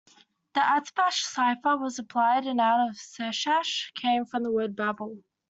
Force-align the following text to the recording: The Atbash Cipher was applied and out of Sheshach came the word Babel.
The 0.55 0.61
Atbash 0.61 1.21
Cipher 1.27 1.77
was 1.77 1.99
applied 1.99 2.47
and 2.47 2.59
out 2.59 2.89
of 2.89 2.95
Sheshach 2.95 3.93
came 3.93 4.25
the 4.33 4.49
word 4.51 4.75
Babel. 4.75 5.19